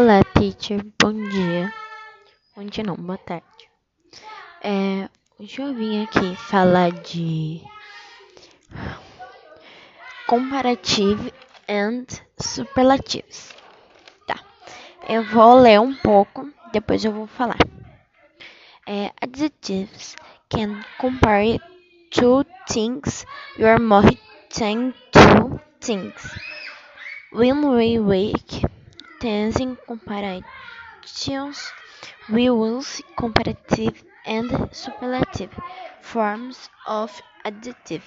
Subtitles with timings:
[0.00, 0.80] Olá, teacher.
[1.02, 1.74] Bom dia.
[2.54, 3.68] Bom dia não, boa tarde.
[4.62, 5.08] É,
[5.40, 7.60] hoje eu vim aqui falar de
[10.24, 11.34] comparative
[11.68, 12.06] and
[12.40, 13.52] superlatives.
[14.24, 14.38] Tá.
[15.08, 17.58] Eu vou ler um pouco, depois eu vou falar.
[18.86, 20.14] É, adjectives
[20.48, 21.60] can compare
[22.10, 23.26] two things
[23.58, 24.16] you are more
[24.56, 26.38] than two things.
[27.32, 28.77] When we wake
[29.20, 31.72] Tensing comparations,
[32.30, 35.50] we use comparative and superlative
[36.00, 38.04] forms of adjective.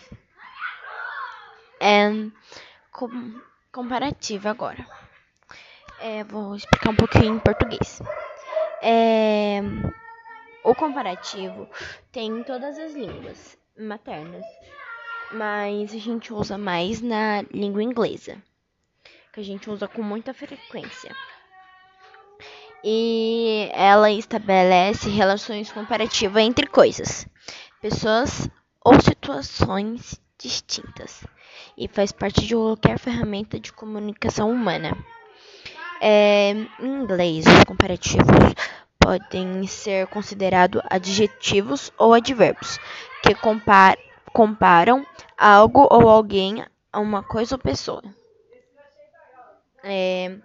[1.81, 2.31] And
[2.93, 3.41] com
[3.73, 4.87] comparativo agora.
[5.99, 8.01] É, vou explicar um pouquinho em português.
[8.81, 9.61] É,
[10.63, 11.67] o comparativo
[12.11, 14.45] tem em todas as línguas maternas,
[15.33, 18.41] mas a gente usa mais na língua inglesa
[19.31, 21.15] que a gente usa com muita frequência.
[22.83, 27.27] E ela estabelece relações comparativas entre coisas,
[27.79, 28.49] pessoas
[28.83, 31.23] ou situações distintas
[31.77, 34.97] e faz parte de qualquer ferramenta de comunicação humana.
[36.01, 38.25] É, em inglês, os comparativos
[38.99, 42.79] podem ser considerados adjetivos ou advérbios
[43.23, 43.97] que compar
[44.33, 45.05] comparam
[45.37, 48.01] algo ou alguém a uma coisa ou pessoa
[49.83, 50.37] é,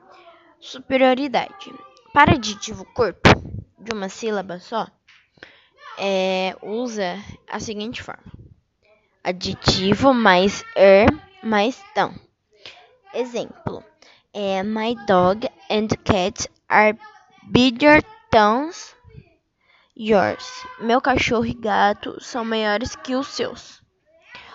[0.61, 1.73] superioridade.
[2.13, 3.31] Para aditivo curto
[3.79, 4.87] de uma sílaba só,
[5.99, 7.17] é, usa
[7.49, 8.33] a seguinte forma:
[9.23, 11.07] aditivo mais er
[11.43, 12.15] mais tão.
[13.13, 13.85] Exemplo:
[14.33, 16.99] é, My dog and cat are
[17.51, 18.71] bigger than
[19.97, 20.67] yours.
[20.81, 23.83] Meu cachorro e gato são maiores que os seus.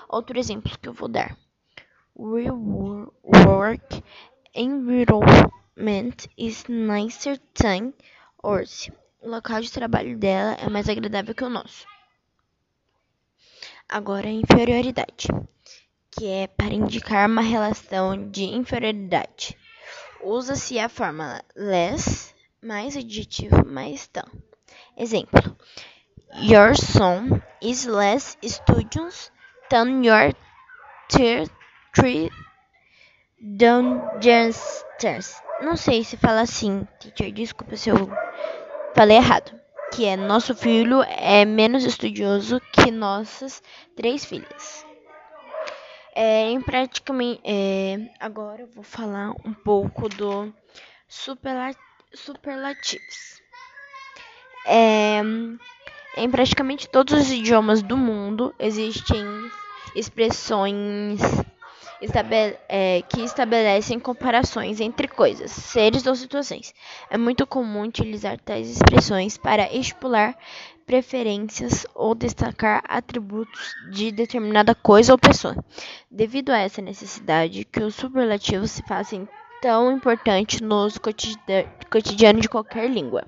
[0.08, 1.38] Outro exemplo que eu vou dar:
[2.16, 4.04] We work
[4.54, 7.94] environment is nicer than
[8.44, 8.90] ours.
[9.22, 11.86] O local de trabalho dela é mais agradável que o nosso.
[13.88, 15.28] Agora, inferioridade,
[16.10, 19.58] que é para indicar uma relação de inferioridade.
[20.24, 24.26] Usa-se a forma less mais adjetivo mais tão.
[24.98, 25.58] Exemplo:
[26.36, 29.32] Your son is less studious
[29.70, 30.34] than your
[31.10, 31.48] tier
[33.44, 35.42] Dungeonsters.
[35.60, 38.12] Não sei se fala assim, teacher, desculpa se eu
[38.94, 39.52] falei errado.
[39.92, 43.62] Que é nosso filho é menos estudioso que nossas
[43.96, 44.86] três filhas.
[46.16, 50.54] É, em praticamente, é, agora eu vou falar um pouco do
[51.08, 51.74] superla
[52.14, 53.42] superlativos.
[54.68, 55.22] É,
[56.16, 59.26] em praticamente todos os idiomas do mundo existem
[59.96, 61.20] expressões
[62.02, 66.74] estabele é, que estabelecem comparações entre coisas, seres ou situações.
[67.10, 70.36] É muito comum utilizar tais expressões para estipular
[70.86, 75.56] preferências ou destacar atributos de determinada coisa ou pessoa.
[76.10, 79.28] Devido a essa necessidade que os superlativos se fazem
[79.62, 83.24] tão importantes nos cotidiano de qualquer língua.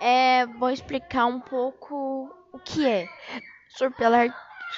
[0.00, 3.08] É, vou explicar um pouco o que é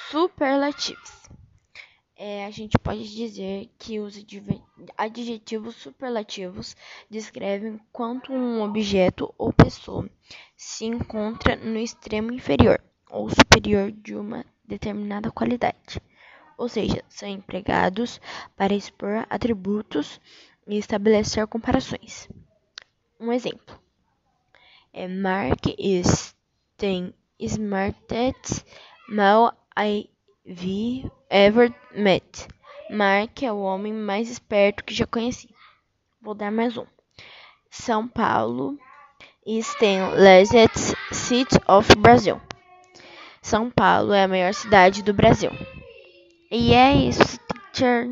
[0.09, 1.20] superlativos
[2.23, 4.13] é, a gente pode dizer que os
[4.95, 6.75] adjetivos superlativos
[7.09, 10.07] descrevem quanto um objeto ou pessoa
[10.55, 15.99] se encontra no extremo inferior ou superior de uma determinada qualidade.
[16.59, 18.21] Ou seja, são empregados
[18.55, 20.21] para expor atributos
[20.67, 22.29] e estabelecer comparações.
[23.19, 23.81] Um exemplo
[24.93, 26.35] é Mark is
[26.77, 28.63] the smartest
[29.09, 30.07] mal I
[31.31, 32.47] ever met.
[32.89, 35.49] Mark é o homem mais esperto que já conheci.
[36.21, 36.85] Vou dar mais um.
[37.69, 38.77] São Paulo
[40.17, 42.39] largest city of Brazil.
[43.41, 45.51] São Paulo é a maior cidade do Brasil.
[46.51, 47.39] E é isso,
[47.73, 48.09] teacher.